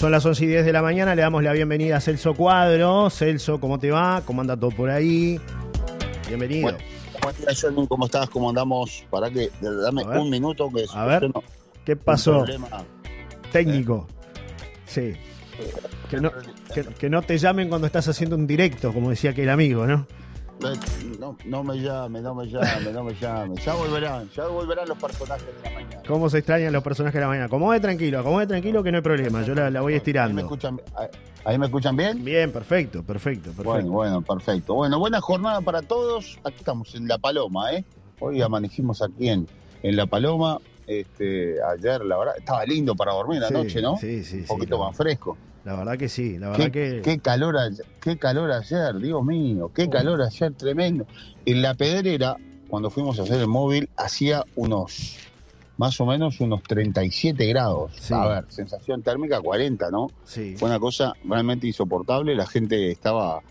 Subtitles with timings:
[0.00, 3.10] Son las 11 y 10 de la mañana, le damos la bienvenida a Celso Cuadro.
[3.10, 4.22] Celso, ¿cómo te va?
[4.24, 5.38] ¿Cómo anda todo por ahí?
[6.26, 6.62] Bienvenido.
[6.62, 6.78] Bueno,
[7.86, 8.30] ¿Cómo estás?
[8.30, 9.04] ¿Cómo andamos?
[9.10, 11.30] Para que dame un minuto que A ver,
[11.84, 12.46] ¿qué pasó?
[13.52, 14.08] Técnico.
[14.86, 15.12] Sí.
[16.08, 16.32] Que no,
[16.98, 20.06] que no te llamen cuando estás haciendo un directo, como decía aquel amigo, ¿no?
[21.18, 23.54] No, no me llame, no me llame, no me llame.
[23.56, 26.02] Ya volverán, ya volverán los personajes de la mañana.
[26.06, 27.48] ¿Cómo se extrañan los personajes de la mañana?
[27.48, 30.30] Como es tranquilo, como es tranquilo que no hay problema, yo la, voy estirando.
[30.30, 30.80] ¿Ahí me, escuchan,
[31.44, 32.22] ¿Ahí me escuchan bien?
[32.22, 33.70] Bien, perfecto, perfecto, perfecto.
[33.70, 34.74] Bueno, bueno, perfecto.
[34.74, 36.38] Bueno, buena jornada para todos.
[36.44, 37.84] Aquí estamos en La Paloma, ¿eh?
[38.18, 39.48] Hoy amanecimos aquí en,
[39.82, 40.58] en La Paloma.
[40.90, 43.96] Este, ayer, la verdad, estaba lindo para dormir la noche, ¿no?
[43.96, 45.36] Sí, sí, Un poquito más fresco.
[45.64, 47.00] La verdad que sí, la verdad que...
[47.04, 47.56] Qué calor,
[48.00, 51.06] qué calor ayer, Dios mío, qué calor ayer, tremendo.
[51.46, 52.36] En la pedrera,
[52.68, 55.16] cuando fuimos a hacer el móvil, hacía unos,
[55.76, 58.10] más o menos unos 37 grados.
[58.10, 60.08] A ver, sensación térmica 40, ¿no?
[60.24, 60.56] Sí.
[60.56, 63.42] Fue una cosa realmente insoportable, la gente estaba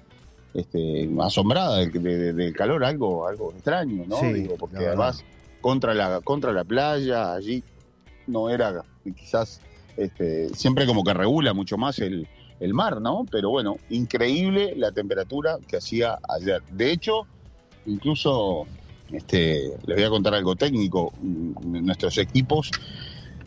[0.53, 4.22] este, asombrada del, calor, algo, algo extraño, ¿no?
[4.33, 5.23] Digo, porque además
[5.61, 7.63] contra la, contra la playa, allí
[8.27, 8.83] no era
[9.15, 9.61] quizás
[9.99, 12.27] este, siempre como que regula mucho más el,
[12.73, 13.25] mar, ¿no?
[13.31, 16.61] Pero bueno, increíble la temperatura que hacía ayer.
[16.71, 17.25] De hecho,
[17.85, 18.66] incluso
[19.11, 21.13] este, les voy a contar algo técnico.
[21.21, 22.71] Nuestros equipos,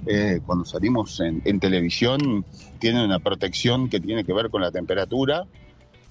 [0.07, 2.45] eh, cuando salimos en, televisión,
[2.79, 5.47] tienen una protección que tiene que ver con la temperatura.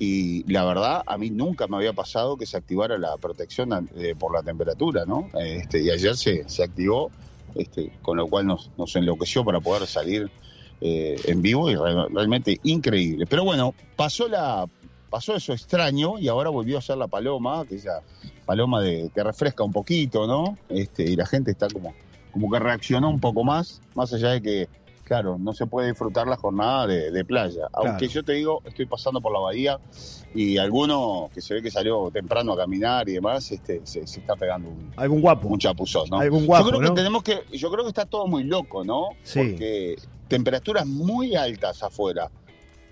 [0.04, 4.16] Y la verdad, a mí nunca me había pasado que se activara la protección eh,
[4.18, 5.30] por la temperatura, ¿no?
[5.40, 7.12] Este, y ayer se, se activó
[7.54, 10.32] este, con lo cual nos, enloqueció para poder salir
[10.82, 13.28] eh, en vivo y realmente increíble.
[13.28, 14.68] Pero bueno, pasó la
[15.12, 18.02] pasó eso extraño y ahora volvió a ser la paloma, que esa
[18.48, 20.58] paloma de, que refresca un poquito, ¿no?
[20.70, 21.94] Este, y la gente está como,
[22.32, 24.70] como que reaccionó un poco más, más allá de que
[25.12, 27.68] claro, no se puede disfrutar la jornada de, playa.
[27.74, 29.78] Aunque yo te digo, estoy pasando por la bahía
[30.34, 34.38] y alguno que se ve que salió temprano a caminar y demás, este, se, está
[34.38, 36.18] pegando un, algún guapo, un chapuzón, ¿no?
[36.18, 39.10] Algún guapo, yo creo que tenemos que, yo creo que está todo muy loco, ¿no?
[39.24, 39.40] Sí.
[39.40, 39.96] Porque
[40.30, 42.32] temperaturas muy altas afuera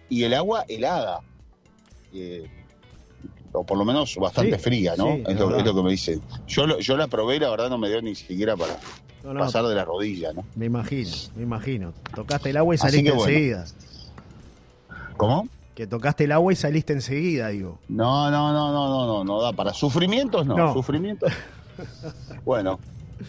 [0.10, 1.22] y el agua helada.
[2.14, 2.50] Eh,
[3.54, 5.14] o por lo menos bastante fría, ¿no?
[5.26, 6.22] es, lo, que me dicen.
[6.48, 8.78] Yo, yo la probé y la verdad no me dio ni siquiera para,
[9.22, 10.44] pasar de la rodilla, ¿no?
[10.56, 11.94] Me imagino, me imagino.
[12.16, 13.66] Tocaste el agua y saliste enseguida.
[15.18, 15.48] ¿Cómo?
[15.76, 17.80] Que tocaste el agua y saliste enseguida, digo.
[17.88, 20.74] No, no, no, no, no, no, no da para sufrimientos, no.
[20.74, 21.32] Sufrimientos.
[22.46, 22.80] bueno,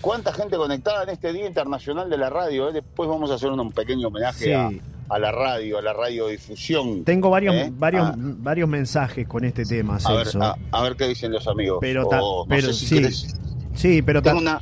[0.01, 2.69] ¿cuánta gente conectada en este Día Internacional de la Radio?
[2.69, 2.73] Eh?
[2.73, 7.05] Después vamos a hacer un pequeño homenaje a, la radio, a la radiodifusión.
[7.05, 7.73] Tengo varios, ¿eh?
[7.73, 8.15] varios, ah.
[8.17, 10.41] varios mensajes con este tema, Celso.
[10.43, 11.79] A ver, qué dicen los amigos.
[11.81, 12.09] Pero,
[12.49, 13.05] pero sí,
[13.75, 14.61] sí, pero tengo una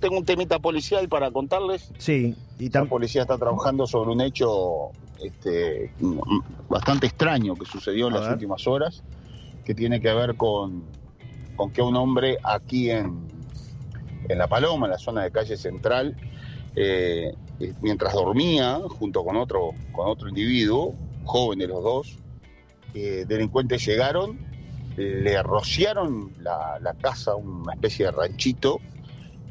[0.00, 1.90] tengo un temita policial para contarles.
[1.98, 4.90] Sí, y La policía está trabajando sobre un hecho
[5.22, 5.92] este,
[6.68, 9.02] bastante extraño que sucedió en las últimas horas,
[9.64, 10.84] que tiene que ver con,
[11.56, 13.26] con que un hombre aquí en,
[14.28, 16.16] en La Paloma, en la zona de calle central,
[16.74, 17.34] eh,
[17.80, 22.18] mientras dormía junto con otro, con otro individuo, jóvenes los dos,
[22.94, 24.38] eh, delincuentes llegaron,
[24.96, 28.80] le rociaron la, la casa, una especie de ranchito,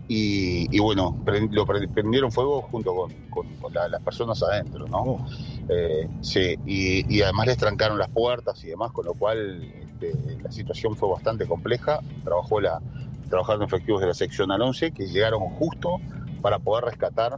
[0.08, 1.18] y, bueno,
[1.52, 2.94] lo prendieron fuego junto
[3.30, 5.02] con, las personas adentro, ¿no?
[5.02, 5.26] Oh.
[5.70, 10.52] Eh, sí, y, además les trancaron las puertas y demás, con lo cual este, la
[10.52, 12.00] situación fue bastante compleja.
[12.24, 12.80] Trabajó la,
[13.30, 16.00] trabajaron efectivos de la sección al 11 que llegaron justo
[16.42, 17.36] para poder rescatar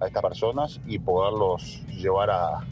[0.00, 2.64] a estas personas y poderlos llevar a,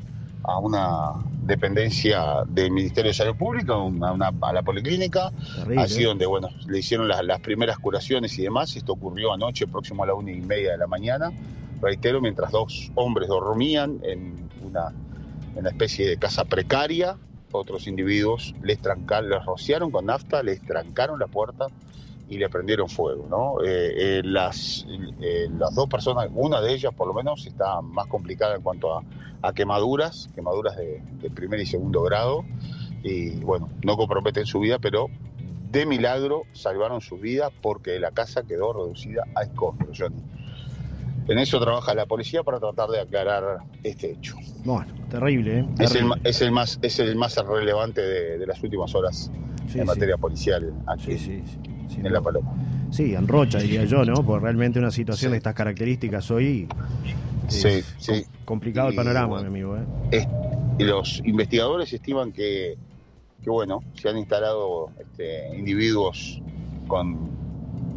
[0.44, 5.32] a una dependencia del Ministerio de Salud Pública, a la policlínica,
[5.76, 8.76] así donde bueno le hicieron las, primeras curaciones y demás.
[8.76, 11.30] Esto ocurrió anoche, próximo a la una y media de la mañana,
[11.80, 14.92] reitero, mientras dos hombres dormían en una,
[15.68, 17.16] especie de casa precaria,
[17.50, 21.66] otros individuos les trancaron, les rociaron con nafta, les trancaron la puerta
[22.32, 23.26] y le prendieron fuego.
[23.28, 23.62] ¿no?
[23.62, 24.86] Eh, eh, las,
[25.20, 28.96] eh, las dos personas, una de ellas por lo menos, está más complicada en cuanto
[28.96, 32.44] a, quemaduras, quemaduras de, primer y segundo grado,
[33.02, 35.08] y bueno, no comprometen su vida, pero
[35.70, 40.22] de milagro salvaron su vida porque la casa quedó reducida a escombros, Johnny.
[41.28, 44.36] En eso trabaja la policía para tratar de aclarar este hecho.
[44.64, 45.68] Bueno, terrible, ¿eh?
[45.80, 49.30] Es, el, más, es el más relevante de, las últimas horas
[49.74, 51.18] en materia policial aquí.
[51.18, 51.42] Sí,
[51.96, 52.52] en La Paloma.
[52.90, 54.14] Sí, en Rocha, diría yo, ¿no?
[54.24, 56.68] Porque realmente una situación de estas características hoy.
[57.48, 58.24] sí, sí.
[58.44, 59.76] Complicado el panorama, mi amigo.
[60.10, 60.26] ¿eh?
[60.78, 62.76] y los investigadores estiman que,
[63.42, 66.40] que, bueno, se han instalado este, individuos
[66.88, 67.42] con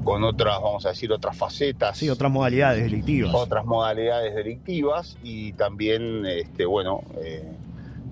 [0.06, 1.98] con otras, vamos a decir, otras facetas.
[1.98, 3.34] Sí, otras modalidades delictivas.
[3.34, 7.44] Otras modalidades delictivas y también, este, bueno, eh,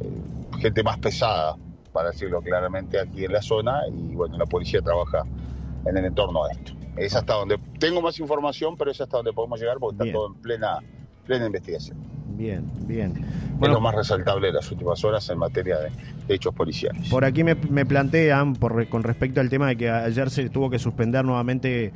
[0.01, 1.55] eh, gente más pesada,
[1.93, 5.23] para decirlo claramente, aquí en la zona y bueno, la policía trabaja
[5.85, 6.73] en el entorno de esto.
[6.97, 10.27] Es hasta donde tengo más información, pero es hasta donde podemos llegar porque está todo
[10.27, 10.79] en plena,
[11.25, 11.97] plena investigación.
[12.35, 13.13] Bien, bien.
[13.57, 15.91] Bueno, es lo más resaltable de las últimas horas en materia de,
[16.27, 17.09] hechos policiales.
[17.09, 20.79] Por aquí me, plantean, por, con respecto al tema de que ayer se tuvo que
[20.79, 21.91] suspender nuevamente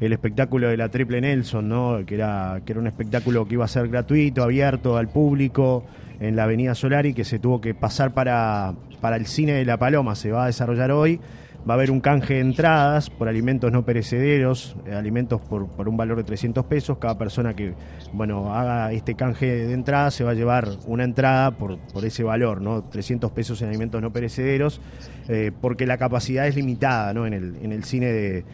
[0.00, 2.04] el espectáculo de la Triple Nelson, ¿no?
[2.06, 5.84] que, era, que era un espectáculo que iba a ser gratuito, abierto al público
[6.20, 9.76] en la Avenida Solari, que se tuvo que pasar para, para el cine de La
[9.76, 11.20] Paloma, se va a desarrollar hoy
[11.68, 15.88] Va a haber un canje de entradas por alimentos no perecederos, eh, alimentos por, por,
[15.88, 16.98] un valor de 300 pesos.
[16.98, 17.74] Cada persona que
[18.12, 22.24] bueno haga este canje de entrada se va a llevar una entrada por, por ese
[22.24, 22.82] valor, ¿no?
[22.82, 24.80] 300 pesos en alimentos no perecederos,
[25.28, 27.26] eh, porque la capacidad es limitada ¿no?
[27.26, 28.44] en, el, en el cine de,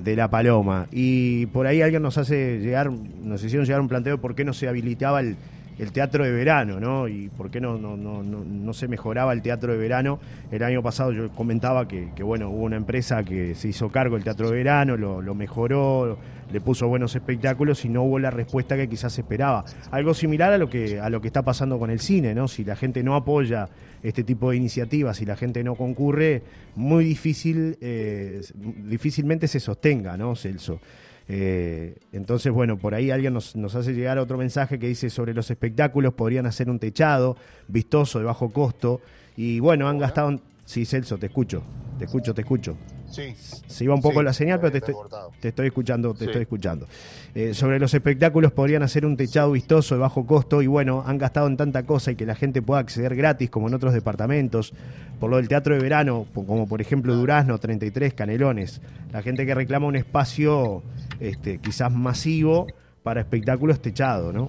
[0.00, 0.86] de, La Paloma.
[0.92, 4.44] Y por ahí alguien nos hace llegar, nos hicieron llegar un planteo de por qué
[4.44, 5.36] no se habilitaba el
[5.78, 7.08] el teatro de verano, ¿no?
[7.08, 10.20] Y por qué no, no, no, no, se mejoraba el teatro de verano.
[10.50, 14.24] El año pasado yo comentaba que, bueno, hubo una empresa que se hizo cargo del
[14.24, 16.18] teatro de verano, lo, mejoró,
[16.52, 19.64] le puso buenos espectáculos y no hubo la respuesta que quizás esperaba.
[19.90, 22.46] Algo similar a lo que, a lo que está pasando con el cine, ¿no?
[22.46, 23.68] Si la gente no apoya
[24.02, 26.42] este tipo de iniciativas, si la gente no concurre,
[26.76, 30.80] muy difícil, eh, difícilmente se sostenga, ¿no, Celso?
[31.28, 35.32] Eh, entonces, bueno, por ahí alguien nos, nos, hace llegar otro mensaje que dice sobre
[35.32, 37.36] los espectáculos podrían hacer un techado
[37.68, 39.00] vistoso de bajo costo.
[39.36, 40.38] Y bueno, han gastado...
[40.66, 41.62] Sí, Celso, te escucho,
[41.98, 42.76] te escucho, te escucho.
[43.10, 43.34] Sí.
[43.66, 44.94] Se iba un poco la señal, pero te estoy,
[45.40, 46.86] te estoy, escuchando, te estoy escuchando.
[47.34, 51.18] Eh, sobre los espectáculos podrían hacer un techado vistoso de bajo costo y bueno, han
[51.18, 54.72] gastado en tanta cosa y que la gente pueda acceder gratis como en otros departamentos.
[55.20, 58.80] Por lo del teatro de verano, como por ejemplo Durazno, 33, Canelones.
[59.12, 60.82] La gente que reclama un espacio
[61.20, 62.66] este, quizás masivo
[63.02, 64.48] para espectáculos techados, ¿no?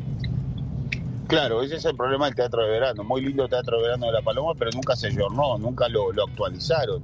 [1.28, 3.04] Claro, ese es el problema del teatro de verano.
[3.04, 6.12] Muy lindo el teatro de verano de La Paloma, pero nunca se llornó, nunca lo,
[6.12, 7.02] lo actualizaron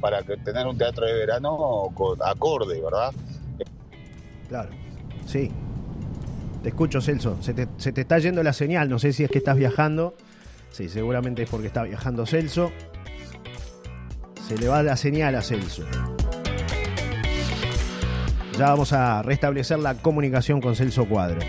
[0.00, 3.12] para tener un teatro de verano con acorde, ¿verdad?
[4.48, 4.70] Claro,
[5.26, 5.50] sí.
[6.62, 7.36] Te escucho, Celso.
[7.42, 8.88] Se te, se te está yendo la señal.
[8.88, 10.14] No sé si es que estás viajando.
[10.70, 12.70] Sí, seguramente es porque está viajando Celso.
[14.46, 15.84] Se le va la señal a Celso.
[18.58, 21.40] Ya vamos a restablecer la comunicación con Celso Cuadro.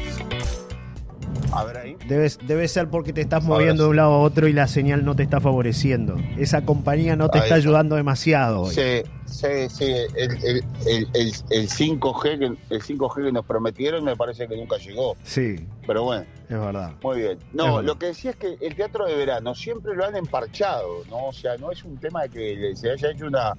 [1.52, 1.98] A ver ahí.
[2.07, 5.16] Debe, ser porque te estás moviendo de un lado a otro y la señal no
[5.16, 6.18] te está favoreciendo.
[6.38, 8.66] Esa compañía no te está, ayudando demasiado.
[8.66, 9.94] Sí, sí, sí.
[10.16, 15.16] El, el, 5G que, el 5G que nos prometieron me parece que nunca llegó.
[15.24, 15.66] Sí.
[15.86, 16.25] Pero bueno.
[16.50, 16.92] Es verdad.
[17.04, 17.40] Muy bien.
[17.54, 21.28] No, lo que decía es que el teatro de verano siempre lo han emparchado, ¿no?
[21.28, 23.54] O sea, no es un tema de que se haya hecho una.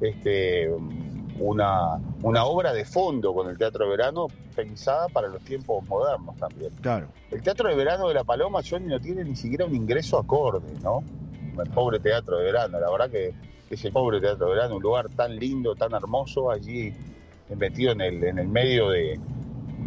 [0.00, 0.68] Este,
[1.40, 6.36] una, una obra de fondo con el Teatro de Verano pensada para los tiempos modernos
[6.36, 6.72] también.
[6.80, 7.08] Claro.
[7.30, 10.72] El Teatro de Verano de La Paloma, Johnny, no tiene ni siquiera un ingreso acorde,
[10.82, 11.02] ¿no?
[11.60, 13.34] El pobre Teatro de Verano, la verdad que
[13.70, 16.92] es el pobre Teatro de Verano, un lugar tan lindo, tan hermoso, allí
[17.56, 19.18] metido en el, en el medio de,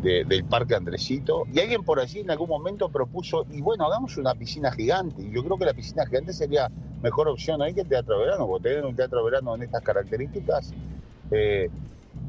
[0.02, 1.44] del Parque Andresito.
[1.54, 5.22] Y alguien por allí en algún momento propuso, y bueno, hagamos una piscina gigante.
[5.22, 6.70] Y yo creo que la piscina gigante sería
[7.02, 9.64] mejor opción ahí que el Teatro de Verano, porque tener un Teatro de Verano en
[9.64, 10.74] estas características
[11.32, 11.70] eh,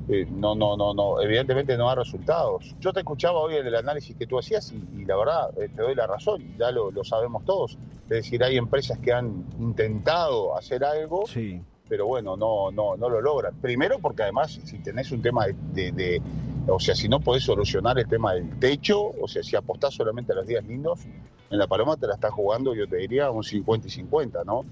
[0.09, 2.75] eh, no, no, no, no, evidentemente no da resultados.
[2.81, 5.95] Yo te escuchaba hoy el análisis que tú hacías y, la verdad eh, te doy
[5.95, 7.79] la razón, ya lo, sabemos todos.
[8.05, 11.25] Es decir, hay empresas que han intentado hacer algo,
[11.89, 13.55] pero bueno, no, no, no lo logran.
[13.61, 16.23] Primero porque además si tenés un tema de,
[16.67, 20.33] o sea, si no podés solucionar el tema del techo, o sea, si apostás solamente
[20.33, 21.01] a los días lindos,
[21.51, 24.65] en la Paloma te la estás jugando, yo te diría, un 50 y 50, ¿no?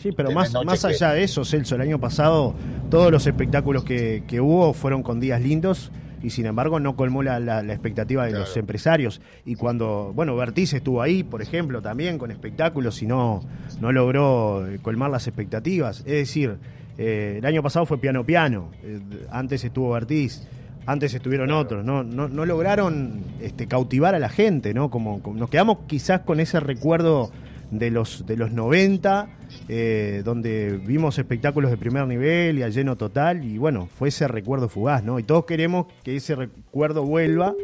[0.00, 2.54] Sí, pero más, más allá de eso, Celso, el año pasado
[2.88, 5.90] todos los espectáculos que, hubo fueron con días lindos
[6.22, 9.20] y sin embargo no colmó la, la, expectativa de los empresarios.
[9.44, 13.40] Y cuando, bueno, Bertiz estuvo ahí, por ejemplo, también con espectáculos y no,
[13.80, 16.00] no logró eh, colmar las expectativas.
[16.00, 16.56] Es decir,
[16.96, 19.00] eh, el año pasado fue piano piano, eh,
[19.30, 20.46] antes estuvo Bertiz.
[20.86, 22.02] Antes estuvieron otros, ¿no?
[22.02, 24.88] No, no lograron este, cautivar a la gente, ¿no?
[24.88, 27.30] como, nos quedamos quizás con ese recuerdo
[27.70, 29.28] de los, de los 90,
[29.68, 34.28] eh, donde vimos espectáculos de primer nivel y a lleno total, y bueno, fue ese
[34.28, 35.18] recuerdo fugaz, ¿no?
[35.18, 37.54] Y todos queremos que ese recuerdo vuelva,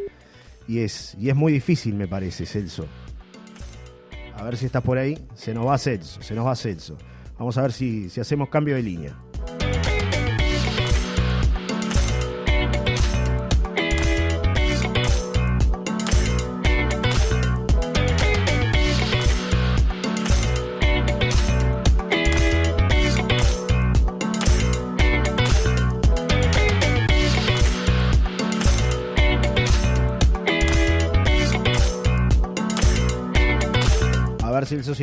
[0.67, 2.87] y es, y es muy difícil, me parece, Celso.
[4.37, 5.19] A ver si estás por ahí.
[5.35, 6.97] Se nos va Celso, se nos va Celso.
[7.39, 9.17] Vamos a ver si, si hacemos cambio de línea.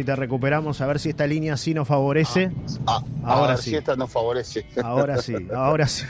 [0.01, 2.51] Si te recuperamos, a ver si esta línea sí nos favorece.
[2.88, 3.70] Ah, ah, ahora sí.
[3.70, 4.65] Si esta nos favorece.
[4.84, 6.05] Ahora sí, ahora sí.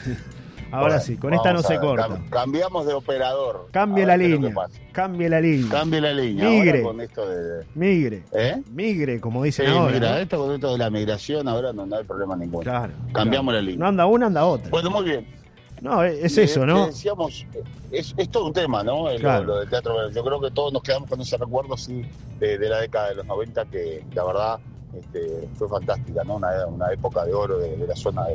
[0.71, 2.21] Ahora sí, con esta no se corta.
[2.29, 3.67] cambiamos de operador.
[3.71, 4.53] Cambie la línea.
[4.93, 5.69] Cambie la línea.
[5.69, 6.49] Cambie la línea.
[6.49, 6.83] Migre.
[6.83, 8.23] con esto de, Migre.
[8.31, 8.61] ¿Eh?
[8.71, 9.91] Migre, como dicen sí, ahora.
[9.91, 12.63] Mira, esto con esto de la migración ahora no, hay problema ninguno.
[12.63, 12.93] Claro.
[13.11, 13.79] Cambiamos la línea.
[13.79, 14.69] No anda una, anda otra.
[14.69, 15.40] Bueno, muy bien.
[15.81, 16.85] No, es eso, ¿no?
[16.85, 17.45] Decíamos,
[17.91, 19.11] es, es, todo un tema, ¿no?
[19.17, 20.11] Lo, del teatro.
[20.11, 22.05] Yo creo que todos nos quedamos con ese recuerdo, sí,
[22.39, 24.59] de, la década de los 90, que la verdad
[24.95, 26.35] este, fue fantástica, ¿no?
[26.35, 28.25] Una, una época de oro de, la zona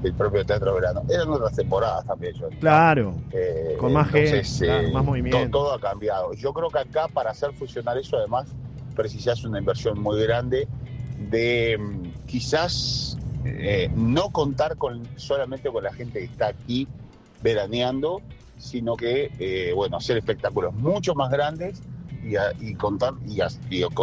[0.00, 1.02] del propio Teatro Verano.
[1.10, 2.48] Eran otras temporadas también, yo.
[2.58, 3.14] Claro.
[3.32, 5.50] Eh, con más gente, eh, más movimiento.
[5.50, 6.32] Todo, ha cambiado.
[6.32, 8.46] Yo creo que acá, para hacer funcionar eso, además,
[8.96, 10.66] precisas una inversión muy grande
[11.18, 16.88] de mm, quizás eh, no contar con solamente con la gente que está aquí
[17.42, 18.22] veraneando,
[18.58, 21.80] sino que, eh, bueno, hacer espectáculos mucho más grandes
[22.60, 23.40] y, contar y,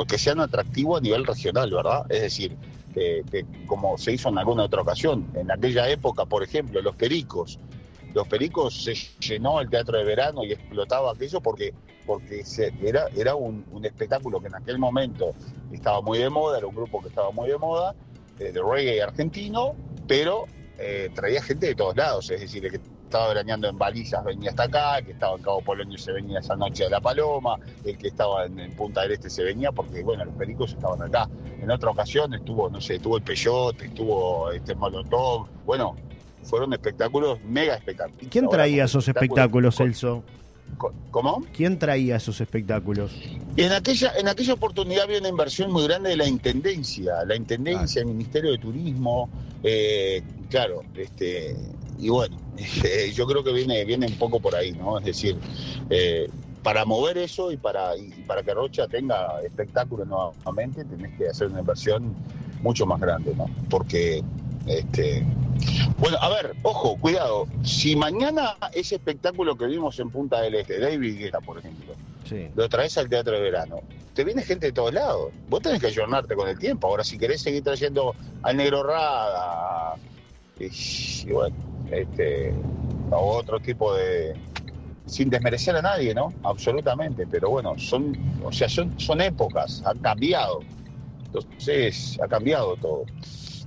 [0.06, 2.06] que sean atractivos a nivel regional, ¿verdad?
[2.10, 2.56] Es decir,
[2.94, 3.24] que,
[3.66, 7.58] como se hizo en alguna otra ocasión, en aquella época, por ejemplo, los pericos,
[8.14, 11.74] los pericos se llenó el teatro de verano y explotaba aquello porque
[12.06, 12.44] porque
[12.82, 15.34] era, era un, espectáculo que en aquel momento
[15.72, 17.96] estaba muy de moda, era un grupo que estaba muy de moda,
[18.52, 19.76] de reggae argentino,
[20.08, 20.46] pero
[20.78, 24.52] eh, traía gente de todos lados, es decir, el que estaba veraneando en balizas venía
[24.52, 27.58] hasta acá, el que estaba en Cabo Polonio se venía esa noche de La Paloma,
[27.84, 31.30] el que estaba en, Punta del Este se venía porque, bueno, los pericos estaban acá.
[31.62, 35.96] En otra ocasión estuvo, no sé, estuvo el Peyote, estuvo este Molotov, bueno,
[36.44, 38.24] fueron espectáculos, mega espectáculos.
[38.24, 40.24] ¿Y quién traía esos espectáculos, Celso?
[41.12, 41.46] ¿Cómo?
[41.54, 43.12] ¿Quién traía esos espectáculos?
[43.58, 48.02] En aquella, en aquella oportunidad había una inversión muy grande de la Intendencia, la Intendencia,
[48.02, 49.30] el Ministerio de Turismo,
[49.64, 51.56] eh, claro, este,
[52.00, 52.38] y bueno,
[52.84, 54.98] eh, yo creo que viene, viene un poco por ahí, ¿no?
[55.00, 55.38] Es decir,
[55.90, 56.30] eh,
[56.64, 61.48] para mover eso y para, y para que Rocha tenga espectáculo nuevamente, tenés que hacer
[61.48, 62.14] una inversión
[62.62, 63.48] mucho más grande, ¿no?
[63.70, 64.24] Porque
[64.68, 65.26] este,
[65.98, 67.48] bueno, a ver, ojo, cuidado.
[67.64, 71.94] Si mañana ese espectáculo que vimos en Punta del Este, David Guetta, por ejemplo,
[72.56, 73.82] lo traes al teatro de verano,
[74.14, 75.32] te viene gente de todos lados.
[75.50, 76.88] Vos tenés que ayornarte con el tiempo.
[76.88, 79.96] Ahora, si querés seguir trayendo al Negro Rada,
[80.60, 81.56] y, bueno,
[81.92, 82.54] este,
[83.10, 84.36] o otro tipo de.
[85.06, 86.34] Sin desmerecer a nadie, ¿no?
[86.44, 87.28] Absolutamente.
[87.30, 90.62] Pero bueno, son, o sea, son, son épocas, han cambiado.
[91.26, 93.06] Entonces, ha cambiado todo.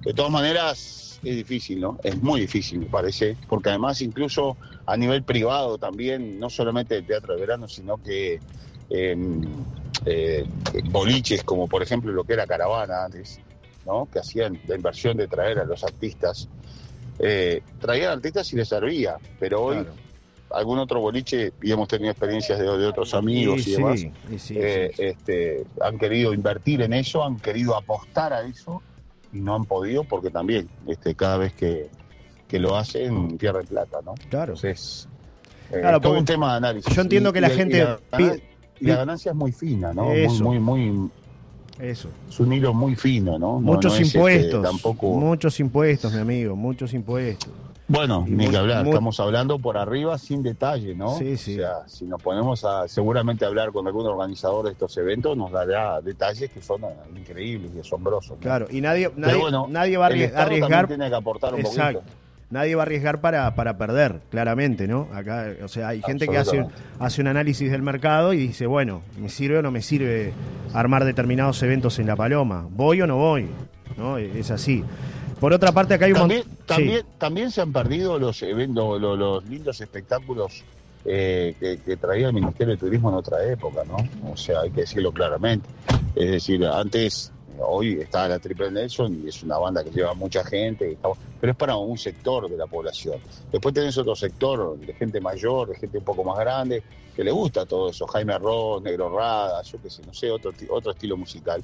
[0.04, 1.98] De todas maneras, es difícil, ¿no?
[2.02, 7.06] Es muy difícil, me parece, porque además incluso a nivel privado también, no solamente el
[7.06, 8.40] teatro de verano, sino que
[8.90, 9.42] em,
[10.04, 10.44] eh,
[10.90, 13.40] boliches como por ejemplo lo que era Caravana antes,
[13.86, 14.08] ¿no?
[14.12, 16.48] Que hacían la inversión de traer a los artistas.
[17.18, 19.86] Eh, traían artistas y les servía, pero hoy
[20.50, 24.00] algún otro boliche, y hemos tenido experiencias de, otros amigos y demás,
[24.50, 28.80] eh, este, han querido invertir en eso, han querido apostar a eso
[29.34, 31.90] y no han podido porque también este, cada vez que,
[32.52, 34.14] lo hacen pierden plata, ¿no?
[34.30, 34.52] Claro.
[34.54, 35.08] Entonces,
[35.72, 36.94] eh, claro, todo un tema de análisis.
[36.94, 37.84] Yo entiendo que la gente...
[38.80, 40.10] Y la, ganancia es muy fina, ¿no?
[40.40, 41.10] Muy, muy,
[41.80, 42.08] Eso.
[42.28, 43.58] Es un hilo muy fino, ¿no?
[43.58, 44.62] Muchos este, impuestos.
[44.62, 45.14] tampoco...
[45.14, 47.50] Muchos impuestos, mi amigo, muchos impuestos.
[47.86, 51.18] Bueno, ni que hablar, estamos hablando por arriba sin detalle, ¿no?
[51.18, 51.54] Sí, sí.
[51.54, 55.52] O sea, si nos ponemos a seguramente hablar con algún organizador de estos eventos, nos
[55.52, 56.80] dará detalles que son
[57.14, 58.38] increíbles y asombrosos.
[58.40, 60.88] Claro, y nadie, nadie, nadie va a arriesgar.
[60.88, 62.02] tiene que aportar un Exacto.
[62.50, 65.08] Nadie va a arriesgar para, para perder, claramente, ¿no?
[65.12, 66.64] Acá, o sea, hay gente que hace,
[67.00, 70.32] hace un análisis del mercado y dice, bueno, ¿me sirve o no me sirve
[70.72, 72.66] armar determinados eventos en La Paloma?
[72.70, 73.48] ¿Voy o no voy?
[73.96, 74.18] ¿No?
[74.18, 74.84] Es así.
[75.40, 79.44] Por otra parte, acá hay un también, también, también, se han perdido los eventos, los,
[79.46, 80.62] lindos espectáculos
[81.04, 83.96] eh, que, traía el Ministerio de Turismo en otra época, ¿no?
[84.30, 85.68] O sea, hay que decirlo claramente.
[86.14, 90.44] Es decir, antes, hoy está la Triple Nelson y es una banda que lleva mucha
[90.44, 90.96] gente,
[91.40, 93.18] pero es para un sector de la población.
[93.50, 96.82] Después tenés otro sector de gente mayor, de gente un poco más grande,
[97.14, 100.52] que le gusta todo eso, Jaime Ross, Negro Rada, yo qué sé, no sé, otro,
[100.70, 101.62] otro estilo musical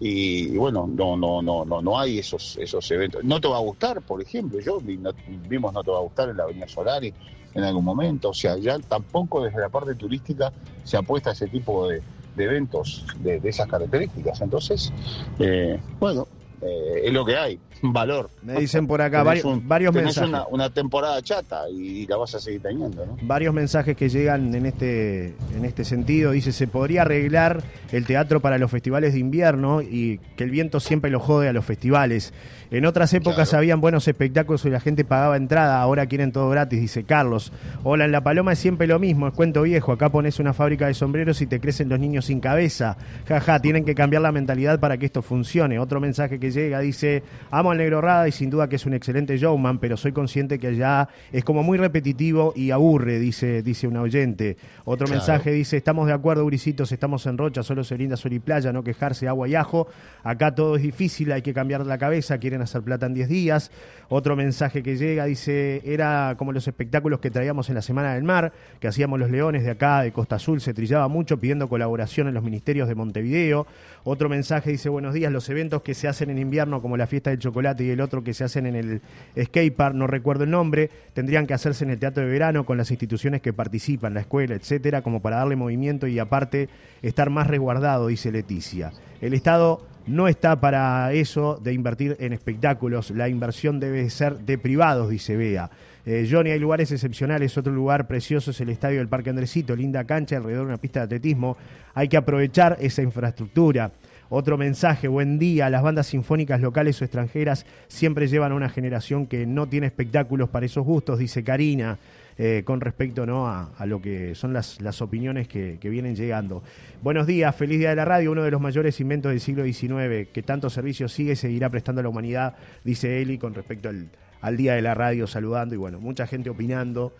[0.00, 3.24] y, bueno, no, no, no, no, no hay esos, esos eventos.
[3.24, 6.36] No te va a gustar, por ejemplo, yo vimos no te va a gustar en
[6.36, 7.12] la Avenida Solari
[7.54, 10.52] en algún momento, o sea, ya tampoco desde la parte turística
[10.84, 12.02] se apuesta a ese tipo de,
[12.36, 14.40] eventos de, esas características.
[14.40, 14.92] Entonces,
[15.40, 16.28] eh, bueno,
[16.62, 18.30] eh, es lo que hay, valor.
[18.42, 20.28] Me dicen por acá varios, varios mensajes.
[20.28, 23.16] Una, una, temporada chata y, la vas a seguir teniendo, ¿no?
[23.22, 26.32] Varios mensajes que llegan en este, en este sentido.
[26.32, 30.80] Dice, se podría arreglar el teatro para los festivales de invierno y que el viento
[30.80, 32.32] siempre lo jode a los festivales.
[32.70, 36.78] En otras épocas habían buenos espectáculos y la gente pagaba entrada, ahora quieren todo gratis,
[36.78, 37.50] dice Carlos.
[37.82, 40.86] Hola, en La Paloma es siempre lo mismo, es cuento viejo, acá pones una fábrica
[40.86, 42.98] de sombreros y te crecen los niños sin cabeza.
[43.26, 45.78] Jaja, tienen que cambiar la mentalidad para que esto funcione.
[45.78, 48.94] Otro mensaje que llega dice, amo al negro Rada y sin duda que es un
[48.94, 53.86] excelente showman, pero soy consciente que allá es como muy repetitivo y aburre, dice, dice
[53.86, 54.56] un oyente.
[54.84, 58.38] Otro mensaje dice, estamos de acuerdo, Uricitos, estamos en Rocha, solo se brinda sol y
[58.38, 59.88] playa, no quejarse, agua y ajo.
[60.22, 63.70] Acá todo es difícil, hay que cambiar la cabeza, quieren hacer plata en 10 días.
[64.08, 68.24] Otro mensaje que llega dice, era como los espectáculos que traíamos en la Semana del
[68.24, 72.28] Mar, que hacíamos los leones de acá, de Costa Azul, se trillaba mucho pidiendo colaboración
[72.28, 73.66] en los ministerios de Montevideo.
[74.04, 77.30] Otro mensaje dice, buenos días, los eventos que se hacen en invierno, como la fiesta
[77.30, 79.00] del chocolate y el otro que se hacen en el
[79.38, 82.78] skate park, no recuerdo el nombre, tendrían que hacerse en el teatro de verano con
[82.78, 86.68] las instituciones que participan, la escuela, etcétera, como para darle movimiento y aparte
[87.02, 88.92] estar más resguardado, dice Leticia.
[89.20, 93.10] El Estado no está para eso de invertir en espectáculos.
[93.10, 95.70] La inversión debe ser de privados, dice Bea.
[96.06, 97.58] Eh, Johnny, hay lugares excepcionales.
[97.58, 101.00] Otro lugar precioso es el estadio del Parque Andresito, linda cancha alrededor de una pista
[101.00, 101.58] de atletismo.
[101.94, 103.92] Hay que aprovechar esa infraestructura.
[104.30, 105.70] Otro mensaje, buen día.
[105.70, 110.50] Las bandas sinfónicas locales o extranjeras siempre llevan a una generación que no tiene espectáculos
[110.50, 111.98] para esos gustos, dice Karina.
[112.40, 113.48] Eh, con respecto ¿no?
[113.48, 116.62] a, lo que son las, las opiniones que, vienen llegando.
[117.02, 120.28] Buenos días, feliz día de la radio, uno de los mayores inventos del siglo XIX,
[120.32, 122.54] que tanto servicio sigue y seguirá prestando a la humanidad,
[122.84, 124.08] dice Eli con respecto al,
[124.40, 127.12] al Día de la Radio saludando y bueno, mucha gente opinando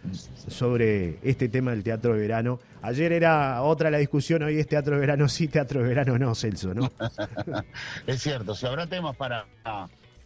[0.48, 2.58] sobre este tema del teatro de verano.
[2.82, 6.34] Ayer era otra la discusión, hoy es teatro de verano sí, teatro de verano no,
[6.34, 6.90] Celso, ¿no?
[8.06, 9.46] es cierto, si habrá temas para,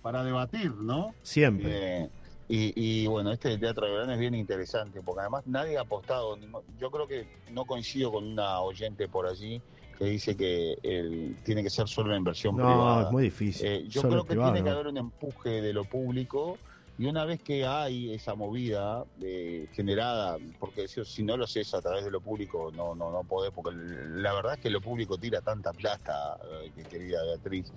[0.03, 1.15] para debatir, ¿no?
[1.23, 2.03] Siempre.
[2.03, 2.11] Eh,
[2.55, 6.39] y, bueno, este teatro de verano es bien interesante, porque además nadie ha apostado,
[6.79, 9.63] yo creo que no coincido con una oyente por allí
[9.99, 13.01] que dice que el, tiene que ser solo una inversión no, privada.
[13.01, 13.67] No, es muy difícil.
[13.67, 16.59] Eh, yo creo que tiene que haber un empuje de lo público
[16.99, 21.81] y una vez que hay esa movida eh, generada, porque si no lo haces a
[21.81, 25.19] través de lo público, no no no podés, porque la verdad es que lo público
[25.19, 27.73] tira tanta plata, eh, que querida Beatriz,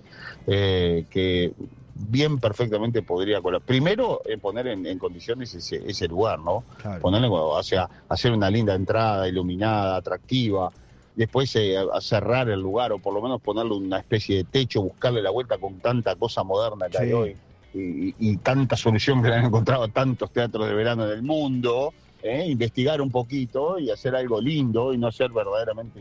[0.46, 1.52] que
[1.98, 3.66] bien perfectamente podría colaborar.
[3.66, 6.64] Primero, eh, poner en, condiciones ese, ese, lugar, ¿no?
[7.00, 10.70] Ponerle, o sea, hacer una linda entrada iluminada, atractiva.
[11.14, 15.22] Después eh, cerrar el lugar o por lo menos ponerle una especie de techo, buscarle
[15.22, 17.36] la vuelta con tanta cosa moderna que hay hoy
[17.74, 21.92] y, tanta solución que le han encontrado tantos teatros de verano en el mundo.
[22.22, 22.46] ¿eh?
[22.48, 26.00] investigar un poquito y hacer algo lindo y no ser verdaderamente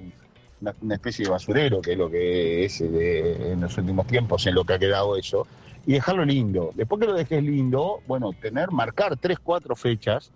[0.62, 4.64] una, especie de basurero, que es lo que es en los últimos tiempos, en lo
[4.64, 5.46] que ha quedado eso
[5.86, 6.72] y dejarlo lindo.
[6.74, 10.32] Después que lo dejes lindo, bueno, tener, marcar tres, cuatro fechas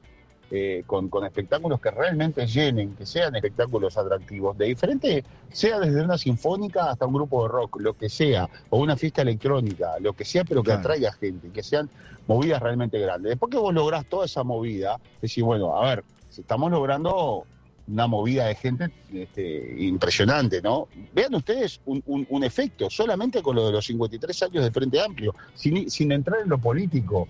[0.51, 6.01] eh, con, con, espectáculos que realmente llenen, que sean espectáculos atractivos, de diferente, sea desde
[6.01, 10.13] una sinfónica hasta un grupo de rock, lo que sea, o una fiesta electrónica, lo
[10.13, 11.89] que sea, pero que atraiga gente, que sean
[12.27, 13.31] movidas realmente grandes.
[13.31, 17.45] Después que vos lográs toda esa movida, decís, bueno, a ver, si estamos logrando
[17.87, 20.87] una movida de gente este, impresionante, ¿no?
[21.13, 25.89] Vean ustedes un, efecto, solamente con lo de los 53 años de Frente Amplio, sin,
[25.89, 27.27] sin entrar en lo político.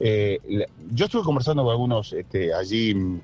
[0.00, 3.20] Eh, yo estuve conversando con algunos este, allí,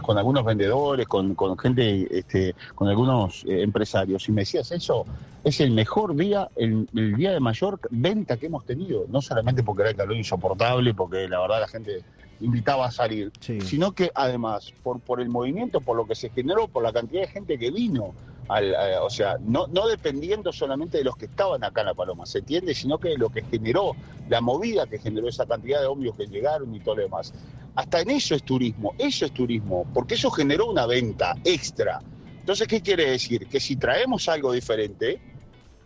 [0.00, 5.04] con algunos vendedores, con, gente, este, con algunos eh, empresarios, y me decías, eso
[5.44, 9.62] es el mejor día, el, el, día de mayor venta que hemos tenido, no solamente
[9.62, 12.02] porque era el calor insoportable, porque la verdad la gente
[12.40, 16.68] invitaba a salir, sino que además por, por el movimiento, por lo que se generó,
[16.68, 18.14] por la cantidad de gente que vino,
[18.48, 22.26] al, o sea, no, no dependiendo solamente de los que estaban acá en La Paloma,
[22.26, 23.92] se entiende, sino que lo que generó,
[24.28, 27.32] la movida que generó esa cantidad de hombres que llegaron y todo lo demás.
[27.74, 32.00] Hasta en eso es turismo, eso es turismo, porque eso generó una venta extra.
[32.40, 33.46] Entonces, ¿qué quiere decir?
[33.46, 35.20] Que si traemos algo diferente,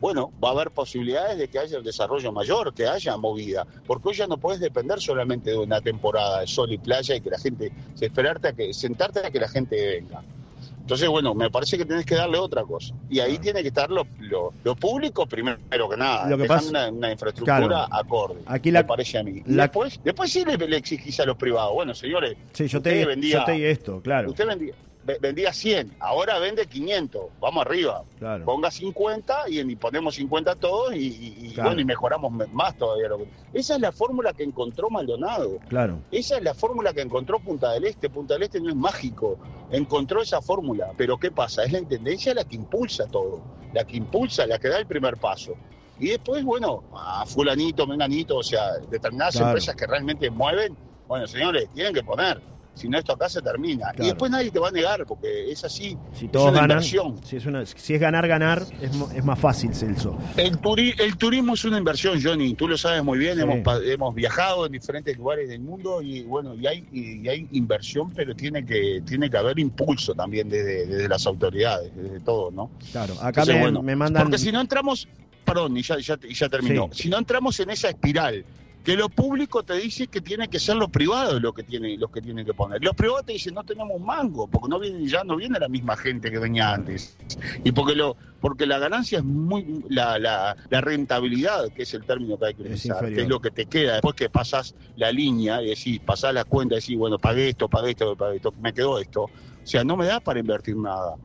[0.01, 4.11] bueno, va a haber posibilidades de que haya un desarrollo mayor, que haya movida, porque
[4.11, 7.31] hoy ya no puedes depender solamente de una temporada de sol y playa y que
[7.31, 10.23] la gente, esperarte a que, sentarte a que la gente venga.
[10.87, 12.95] Entonces, bueno, me parece que tienes que darle otra cosa.
[13.11, 15.59] Y ahí tiene que estar lo, lo, público primero
[15.91, 16.31] que nada.
[16.31, 18.37] Lo que pasa, una, infraestructura acorde.
[18.47, 19.43] Aquí la, me parece a mí.
[19.45, 21.75] después, después sí le, exigís a los privados.
[21.75, 24.31] Bueno, señores, sí, yo te, vendía, yo te esto, claro.
[24.31, 24.75] Usted vendía,
[25.21, 28.03] vendía 100, ahora vende 500, vamos arriba.
[28.45, 33.09] Ponga 50 y, ponemos 50 todos y, bueno, y mejoramos más todavía.
[33.53, 35.59] Esa es la fórmula que encontró Maldonado.
[35.69, 35.99] Claro.
[36.11, 38.11] Esa es la fórmula que encontró Punta del Este.
[38.11, 39.39] Punta del Este no es mágico,
[39.71, 40.93] encontró esa fórmula.
[40.97, 41.65] Pero ¿qué pasa?
[41.65, 43.43] Es la intendencia la que impulsa todo,
[43.73, 45.55] la que impulsa, la que da el primer paso.
[45.99, 50.77] Y después, bueno, a fulanito, menganito, o sea, determinadas empresas que realmente mueven,
[51.09, 52.41] bueno, señores, tienen que poner
[52.77, 53.93] si no esto acá se termina.
[53.99, 55.97] Y después nadie te va a negar, porque es así.
[56.13, 60.17] Si todos ganan, Si es, si es ganar, ganar, es, más fácil, Celso.
[60.37, 60.59] El,
[60.99, 64.73] el turismo es una inversión, Johnny, tú lo sabes muy bien, hemos, hemos viajado en
[64.73, 69.31] diferentes lugares del mundo y bueno, y hay, y hay inversión, pero tiene que, tiene
[69.31, 72.71] que haber impulso también desde, las autoridades, desde todo, ¿no?
[72.93, 74.25] Claro, acá me, mandan...
[74.25, 75.09] Porque si no entramos,
[75.45, 78.45] perdón, y ya, ya, ya terminó, si no entramos en esa espiral
[78.87, 82.09] que lo público te dice que tiene que ser lo privado lo que tiene, los
[82.09, 82.85] que tienen que poner.
[82.85, 85.97] Los privados te dicen no tenemos mango, porque no viene, ya no viene la misma
[85.97, 87.17] gente que venía antes.
[87.65, 92.39] Y porque lo, porque la ganancia es muy la, la, rentabilidad, que es el término
[92.39, 95.61] que hay que utilizar, que es lo que te queda después que pasas la línea
[95.63, 98.73] y decís, pasás la cuenta y decís, bueno, pagué esto, pagué esto, pagué esto, me
[98.73, 99.23] quedó esto.
[99.23, 99.31] O
[99.65, 101.17] sea, no me da para invertir nada.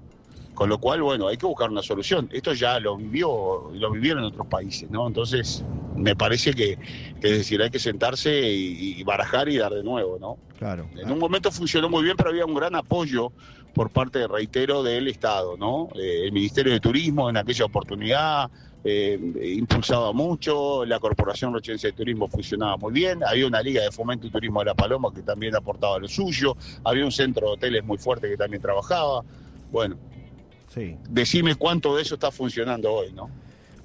[0.55, 2.27] Con lo cual, bueno, hay que buscar una solución.
[2.33, 5.07] Esto ya lo vivió, lo vivieron en otros países, ¿no?
[5.07, 5.63] Entonces,
[5.95, 6.77] me parece que,
[7.21, 10.37] es decir, hay que sentarse y, barajar y dar de nuevo, ¿no?
[10.57, 10.87] Claro.
[10.95, 13.31] En un momento funcionó muy bien, pero había un gran apoyo
[13.73, 15.89] por parte, reitero, del Estado, ¿no?
[15.95, 18.49] Eh, el Ministerio de Turismo en aquella oportunidad
[18.83, 19.17] eh,
[19.57, 24.27] impulsaba mucho, la Corporación Rochense de Turismo funcionaba muy bien, había una Liga de Fomento
[24.27, 27.83] y Turismo de La Paloma que también aportaba lo suyo, había un centro de hoteles
[27.83, 29.23] muy fuerte que también trabajaba.
[29.71, 29.97] Bueno,
[31.09, 33.29] Decime cuánto de eso está funcionando hoy, ¿no?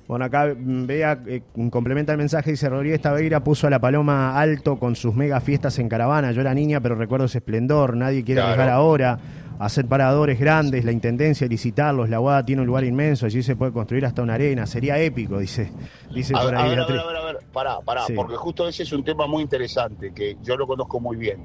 [0.09, 4.79] Bueno, acá vea, eh, complementa el mensaje, dice Rodríguez Taveira puso a la paloma alto
[4.79, 6.31] con sus mega fiestas en caravana.
[6.31, 7.97] Yo era niña, pero recuerdo ese esplendor.
[7.97, 9.19] Nadie quiere dejar ahora.
[9.59, 12.11] Hacer paradores grandes, la intendencia, licitarlos.
[12.11, 14.67] La Guada tiene un lugar inmenso, allí se puede construir hasta una arena.
[14.67, 15.73] Sería épico, dice,
[16.15, 16.67] dice por ahí.
[16.67, 19.03] A ver, a ver, a ver, a ver, pará, pará, porque justo ese es un
[19.03, 21.43] tema muy interesante que yo lo conozco muy bien.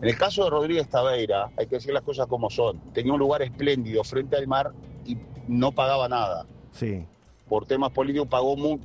[0.00, 2.80] En el caso de Rodríguez Taveira, hay que decir las cosas como son.
[2.94, 4.72] Tenía un lugar espléndido frente al mar
[5.04, 6.46] y no pagaba nada.
[6.72, 7.04] Sí.
[7.50, 8.80] Por temas políticos pagó muy,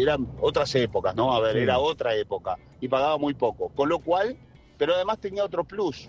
[0.00, 1.34] eran otras épocas, ¿no?
[1.34, 3.68] A ver, era otra época y pagaba muy poco.
[3.74, 4.38] Con lo cual,
[4.78, 6.08] pero además tenía otro plus.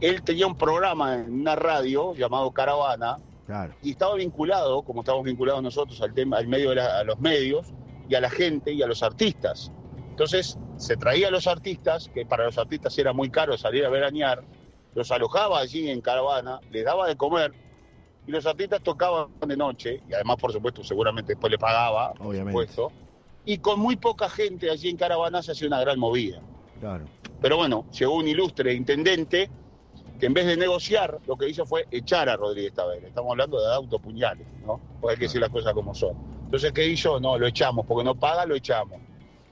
[0.00, 3.72] Él tenía un programa en una radio llamado Caravana claro.
[3.82, 7.72] y estaba vinculado, como estamos vinculados nosotros al tema, al medio de a los medios
[8.08, 9.70] y a la gente y a los artistas.
[10.08, 13.90] Entonces, se traía a los artistas, que para los artistas era muy caro salir a
[13.90, 14.42] veranear,
[14.96, 17.52] los alojaba allí en caravana, les daba de comer,
[18.30, 22.68] y los artistas tocaban de noche, y además, por supuesto, seguramente después le pagaba, Obviamente.
[23.44, 26.40] y con muy poca gente allí en caravana se hacía una gran movida.
[26.78, 27.06] Claro.
[27.42, 29.50] Pero bueno, llegó un ilustre intendente
[30.20, 33.08] que en vez de negociar, lo que hizo fue echar a Rodríguez Taveira.
[33.08, 34.80] Estamos hablando de autopuñales, ¿no?
[35.00, 36.14] Pues hay que decir las cosas como son.
[36.44, 37.18] Entonces, ¿qué hizo?
[37.18, 39.00] No, lo echamos, porque no paga, lo echamos.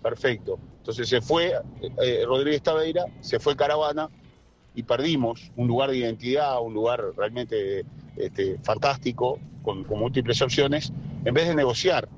[0.01, 0.57] Perfecto.
[0.79, 1.53] Entonces se fue
[2.01, 4.09] eh, Rodríguez Taveira, se fue Caravana
[4.75, 7.85] y perdimos un lugar de identidad, un lugar realmente
[8.19, 10.93] este, fantástico, con, múltiples opciones,
[11.25, 12.09] en vez de negociar.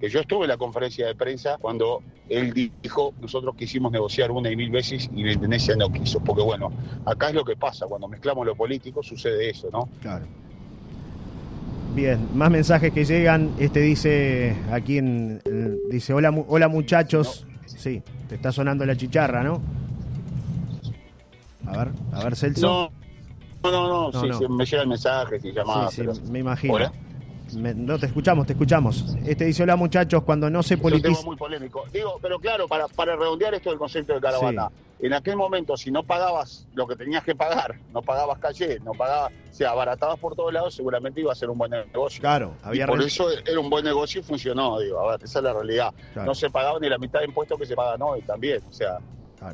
[0.00, 4.50] Que yo estuve en la conferencia de prensa cuando él dijo, nosotros quisimos negociar una
[4.50, 6.72] y mil veces y la no quiso, porque bueno,
[7.04, 9.88] acá es lo que pasa, cuando mezclamos lo político sucede eso, ¿no?
[10.00, 10.26] Claro.
[11.94, 13.54] Bien, más mensajes que llegan.
[13.58, 15.42] Este dice aquí en,
[15.90, 17.46] dice hola hola muchachos.
[17.66, 19.60] Sí, te está sonando la chicharra, ¿no?
[21.66, 22.66] A ver, a ver Celso.
[22.66, 23.01] No,
[23.70, 25.94] no, no, sí, Sí, me llegan mensajes y llamadas.
[25.94, 26.90] Sí, me imagino
[27.54, 29.16] no, te escuchamos, te escuchamos.
[29.24, 31.12] Este dice, hola muchachos, cuando no se politiza...
[31.12, 31.84] Es un tema muy polémico.
[31.92, 34.70] Digo, pero claro, para, para redondear esto del concepto de caravana,
[35.00, 38.92] en aquel momento, si no pagabas lo que tenías que pagar, no pagabas calle, no
[38.92, 42.20] pagabas, o sea, abaratabas por todos lados, seguramente iba a ser un buen negocio.
[42.20, 42.84] Claro, había...
[42.84, 45.52] Y por eso era un buen negocio y funcionó, digo, a ver, esa es la
[45.52, 45.92] realidad.
[46.14, 48.98] No se pagaba ni la mitad de impuestos que se pagan hoy también, o sea...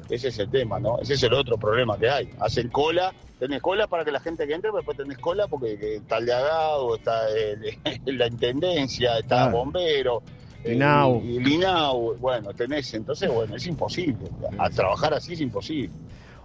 [0.08, 0.98] Ese es el tema, ¿no?
[1.00, 2.30] Ese es el otro problema que hay.
[2.40, 5.96] Hacen cola, tenés cola para que la gente que entre, pero después tenés cola porque
[5.96, 7.22] está el de Agado, está
[8.06, 10.22] la intendencia, está el bombero.
[10.64, 11.20] El INAU.
[11.20, 14.28] El INAU, bueno, tenés, entonces, bueno, es imposible.
[14.58, 15.90] A trabajar así es imposible.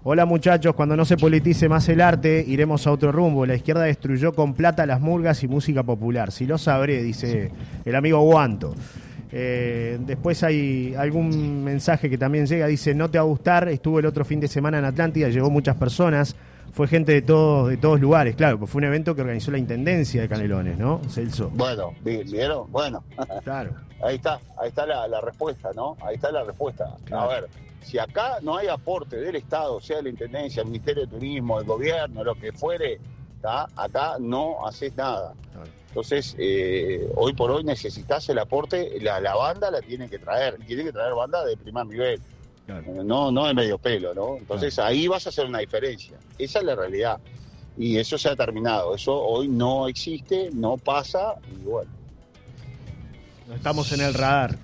[0.05, 3.45] Hola muchachos, cuando no se politice más el arte, iremos a otro rumbo.
[3.45, 6.33] La izquierda destruyó con plata las murgas y música popular.
[6.33, 7.51] Si lo sabré, dice
[7.85, 8.75] el amigo Guanto.
[9.35, 13.97] Eh, después hay algún mensaje que también llega, dice, no te va a gustar, estuvo
[13.97, 16.35] el otro fin de semana en Atlántida, llegó muchas personas,
[16.71, 19.57] fue gente de todos, de todos lugares, claro, pues fue un evento que organizó la
[19.57, 21.49] Intendencia de Canelones, ¿no, Celso?
[21.49, 22.71] Bueno, ¿vieron?
[22.71, 23.03] Bueno.
[23.43, 23.71] Claro.
[24.03, 25.97] ahí está, ahí está la, respuesta, ¿no?
[26.05, 26.95] Ahí está la respuesta.
[27.11, 27.49] A ver,
[27.81, 31.59] si acá no hay aporte del Estado, sea de la Intendencia, el Ministerio de Turismo,
[31.59, 32.99] el gobierno, lo que fuere,
[33.43, 35.33] acá no haces nada.
[35.87, 40.57] Entonces, eh, hoy por hoy necesitas el aporte, la, la, banda la tiene que traer,
[40.61, 42.19] y tiene que traer banda de primer nivel,
[43.05, 44.37] no, no de medio pelo, ¿no?
[44.37, 47.19] Entonces ahí vas a hacer una diferencia, esa es la realidad.
[47.77, 51.91] Y eso se ha terminado, eso hoy no existe, no pasa, y bueno.
[53.47, 54.57] No estamos en el radar.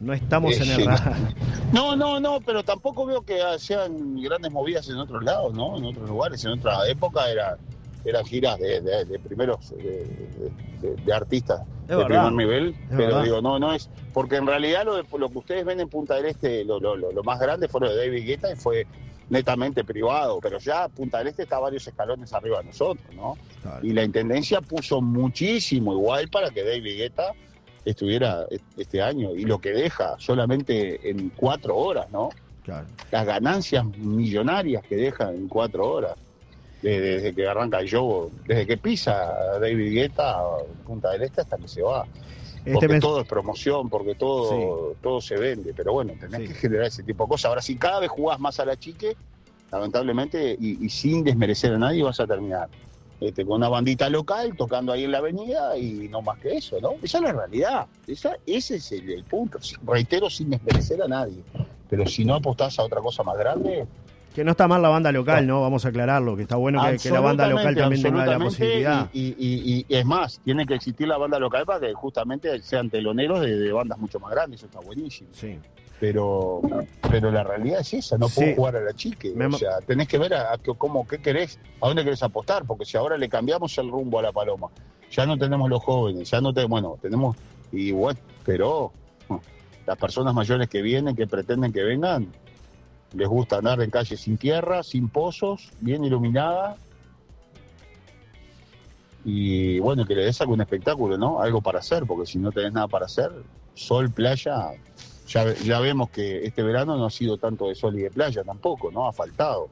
[0.00, 1.16] No estamos en el radar.
[1.72, 5.76] No, no, no, pero tampoco veo que sean grandes movidas en otros lados, ¿no?
[5.76, 6.42] En otros lugares.
[6.46, 7.58] En otra época era,
[8.04, 12.74] eran giras de, primeros de, artistas de primer nivel.
[12.96, 13.90] pero digo, no, no es.
[14.12, 17.22] Porque en realidad lo, lo que ustedes ven en Punta del Este, lo, lo, lo
[17.22, 18.86] más grande fue lo de David Guetta y fue
[19.30, 23.36] netamente privado, pero ya Punta del Este está varios escalones arriba de nosotros, ¿no?
[23.82, 27.32] Y la Intendencia puso muchísimo igual para que David Guetta
[27.84, 32.30] estuviera este año y lo que deja solamente en cuatro horas, ¿no?
[33.10, 36.18] Las ganancias millonarias que deja en cuatro horas,
[36.82, 40.42] desde, que arranca el show, desde que pisa David Guetta
[40.86, 42.06] Punta del Este hasta que se va.
[42.64, 45.72] Este porque todo es promoción, porque todo, todo se vende.
[45.74, 47.46] Pero bueno, tenés que generar ese tipo de cosas.
[47.46, 49.16] Ahora, si cada vez jugás más a la chique,
[49.70, 52.68] lamentablemente, y, sin desmerecer a nadie, vas a terminar
[53.20, 56.80] este, con una bandita local tocando ahí en la avenida y no más que eso,
[56.80, 56.94] ¿no?
[57.02, 57.86] Esa es la realidad.
[58.06, 59.58] Esa, ese es el punto.
[59.86, 61.42] Reitero, sin desmerecer a nadie.
[61.88, 63.86] Pero si no apostás a otra cosa más grande,
[64.38, 65.62] que no está mal la banda local, ¿no?
[65.62, 69.10] Vamos a aclararlo, que está bueno que, la banda local también tenga la posibilidad.
[69.12, 73.72] Y, es más, tiene que existir la banda local para que justamente sean teloneros de,
[73.72, 75.30] bandas mucho más grandes, eso está buenísimo.
[75.32, 75.58] Sí.
[75.98, 76.60] Pero,
[77.10, 79.34] pero la realidad es esa, no puedo jugar a la chique.
[79.36, 82.96] O sea, tenés que ver a, cómo, qué querés, a dónde querés apostar, porque si
[82.96, 84.68] ahora le cambiamos el rumbo a la paloma,
[85.10, 87.36] ya no tenemos los jóvenes, ya no tenemos, bueno, tenemos,
[87.72, 88.92] y bueno, pero
[89.84, 92.28] las personas mayores que vienen, que pretenden que vengan,
[93.14, 96.76] les gusta andar en calles sin tierra, sin pozos, bien iluminada.
[99.24, 101.40] Y bueno, que le des algún espectáculo, ¿no?
[101.40, 103.30] Algo para hacer, porque si no tenés nada para hacer,
[103.74, 104.70] sol, playa,
[105.26, 108.42] ya, ya vemos que este verano no ha sido tanto de sol y de playa
[108.44, 109.06] tampoco, ¿no?
[109.06, 109.68] Ha faltado.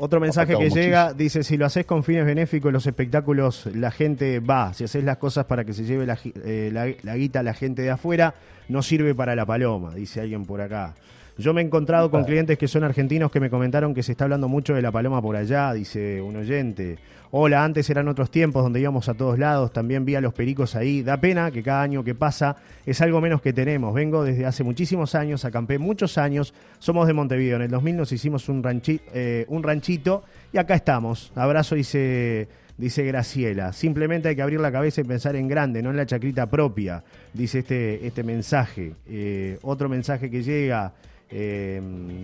[0.00, 4.38] Otro mensaje que llega dice, si lo haces con fines benéficos, los espectáculos, la gente
[4.38, 4.72] va.
[4.72, 7.52] Si haces las cosas para que se lleve la, eh, la, la guita a la
[7.52, 8.34] gente de afuera,
[8.68, 10.94] no sirve para la paloma, dice alguien por acá.
[11.38, 14.24] Yo me he encontrado con clientes que son argentinos que me comentaron que se está
[14.24, 16.98] hablando mucho de la paloma por allá, dice un oyente.
[17.30, 20.74] Hola, antes eran otros tiempos donde íbamos a todos lados, también vi a los pericos
[20.74, 21.02] ahí.
[21.02, 23.94] Da pena que cada año que pasa es algo menos que tenemos.
[23.94, 27.54] Vengo desde hace muchísimos años, acampé muchos años, somos de Montevideo.
[27.54, 31.30] En el 2000 nos hicimos un, eh, un ranchito y acá estamos.
[31.36, 32.48] Abrazo, dice
[32.78, 33.72] dice Graciela.
[33.72, 37.04] Simplemente hay que abrir la cabeza y pensar en grande, no en la chacrita propia,
[37.32, 38.94] dice este, este mensaje.
[39.06, 40.94] Eh, otro mensaje que llega.
[41.30, 41.80] Eh,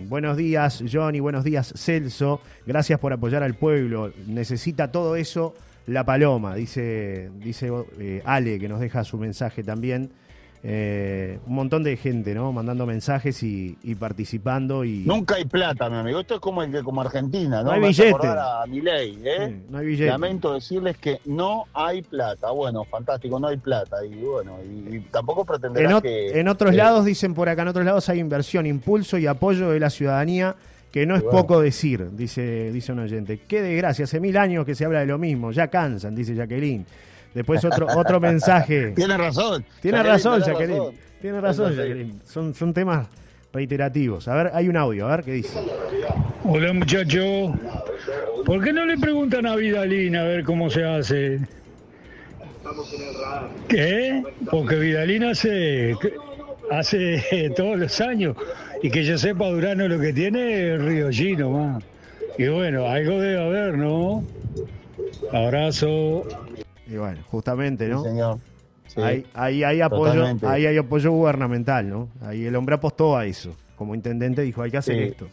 [0.07, 1.19] buenos días, Johnny.
[1.19, 2.41] Buenos días, Celso.
[2.65, 4.11] Gracias por apoyar al pueblo.
[4.27, 5.53] Necesita todo eso
[5.87, 10.09] la paloma, dice, dice eh, Ale, que nos deja su mensaje también.
[10.67, 12.51] Eh, un montón de gente, ¿no?
[12.51, 14.83] Mandando mensajes y, participando.
[14.83, 16.21] y Nunca hay plata, mi amigo.
[16.21, 17.65] Esto es como, el, como Argentina, ¿no?
[17.65, 18.27] No hay billete.
[18.27, 19.61] A ¿eh?
[19.69, 20.09] no hay billete.
[20.09, 22.49] Lamento decirles que no hay plata.
[22.49, 24.03] Bueno, fantástico, no hay plata.
[24.03, 26.39] Y bueno, y, tampoco pretenderán que...
[26.39, 29.79] En otros lados, dicen por acá, en otros lados hay inversión, impulso y apoyo de
[29.79, 30.55] la ciudadanía
[30.91, 33.41] que no es poco decir, dice, dice un oyente.
[33.47, 36.85] Qué desgracia, hace mil años que se habla de lo mismo, ya cansan, dice Jacqueline.
[37.35, 38.91] Después otro, otro mensaje.
[38.95, 39.65] Tiene razón.
[39.81, 40.97] Tiene razón, Jacqueline.
[41.21, 42.21] Tiene razón, Jacqueline.
[42.25, 43.07] Son, son temas
[43.53, 44.27] reiterativos.
[44.29, 45.59] A ver, hay un audio, a ver qué dice.
[46.45, 47.53] Hola muchacho.
[48.45, 51.41] ¿Por qué no le preguntan a Vidalina a ver cómo se hace?
[53.67, 54.23] ¿Qué?
[54.49, 55.93] Porque Vidalina hace,
[56.71, 58.37] hace todos los años.
[58.81, 61.83] Y que yo sepa, Durano lo que tiene es Río Gino, más.
[62.37, 64.23] Y bueno, algo debe haber, ¿no?
[65.33, 66.25] Abrazo.
[66.87, 68.03] Y bueno, justamente, ¿no?
[68.03, 68.39] Sí, señor.
[69.33, 72.09] ahí, hay apoyo, ahí hay apoyo gubernamental, ¿no?
[72.21, 73.55] Ahí el hombre apostó a eso.
[73.75, 75.27] Como intendente dijo, hay que hacer esto.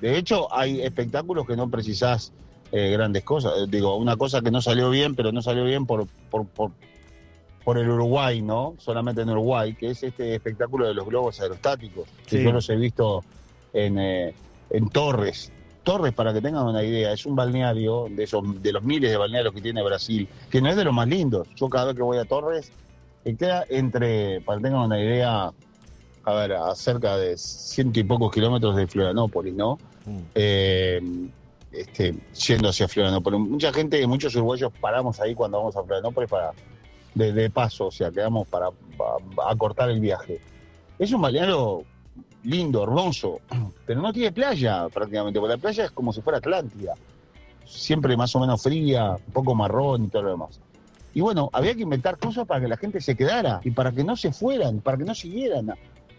[0.00, 2.32] De hecho, hay espectáculos que no precisás
[2.72, 3.52] eh, grandes cosas.
[3.58, 7.78] Eh, digo, una cosa que no salió bien, pero no salió bien por, por, por,
[7.78, 8.74] el Uruguay, ¿no?
[8.78, 12.76] Solamente en Uruguay, que es este espectáculo de los globos aerostáticos, que yo los he
[12.76, 13.24] visto
[13.72, 14.34] en, eh,
[14.70, 15.52] en Torres,
[15.90, 19.16] Torres, para que tengan una idea, es un balneario de esos de los miles de
[19.16, 21.48] balnearios que tiene Brasil, que no es de los más lindos.
[21.56, 22.70] Yo cada vez que voy a Torres,
[23.24, 25.50] que queda entre, para que tengan una idea,
[26.22, 29.80] a ver, a cerca de ciento y pocos kilómetros de Florianópolis, ¿no?
[30.06, 30.18] Mm.
[30.36, 31.28] Eh,
[31.72, 32.14] este,
[32.46, 33.40] yendo hacia Florianópolis.
[33.40, 36.52] Mucha gente, muchos uruguayos paramos ahí cuando vamos a Florianópolis para,
[37.16, 38.68] de, paso, o sea, quedamos para,
[39.34, 40.40] para acortar el viaje.
[41.00, 41.84] Es un balneario
[42.44, 43.40] lindo, hermoso,
[43.86, 46.94] pero no tiene playa prácticamente, porque la playa es como si fuera Atlántida,
[47.64, 50.60] siempre más o menos fría, un poco marrón y todo lo demás.
[51.12, 54.04] Y bueno, había que inventar cosas para que la gente se quedara y para que
[54.04, 55.74] no se fueran, para que no siguieran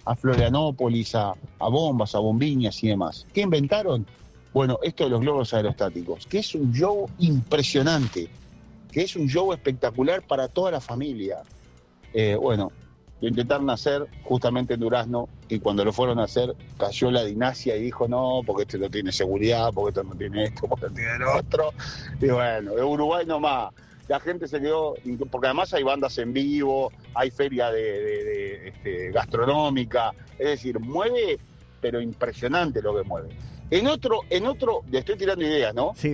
[0.05, 3.25] a, Florianópolis, a, a, bombas, a bombiñas y demás.
[3.33, 4.05] ¿Qué inventaron?
[4.53, 8.27] Bueno, esto de los globos aerostáticos, que es un show impresionante,
[8.91, 11.41] que es un show espectacular para toda la familia.
[12.13, 12.73] Eh, bueno,
[13.21, 17.75] lo intentaron hacer justamente en Durazno y cuando lo fueron a hacer cayó la dinastía
[17.75, 21.01] y dijo no, porque este no tiene seguridad, porque este no tiene esto, porque este
[21.01, 21.73] tiene lo otro.
[22.19, 23.73] Y bueno, de Uruguay nomás.
[24.07, 24.95] La gente se quedó,
[25.29, 31.39] porque además hay bandas en vivo, hay feria de, este, gastronómica, es decir, mueve,
[31.79, 33.29] pero impresionante lo que mueve.
[33.69, 35.93] En otro, en otro, le estoy tirando ideas, ¿no?
[35.95, 36.09] Sí.